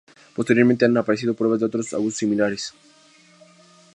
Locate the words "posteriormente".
0.35-0.83